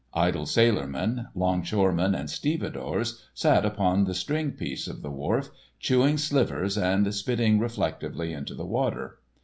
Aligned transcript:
Idle 0.15 0.47
sailormen, 0.47 1.27
'longshoremen 1.35 2.15
and 2.15 2.27
stevedores 2.27 3.21
sat 3.35 3.63
upon 3.67 4.05
the 4.05 4.15
stringpiece 4.15 4.87
of 4.87 5.03
the 5.03 5.11
wharf, 5.11 5.51
chewing 5.79 6.17
slivers 6.17 6.75
and 6.75 7.13
spitting 7.13 7.59
reflectively 7.59 8.33
into 8.33 8.55
the 8.55 8.65
water. 8.65 9.19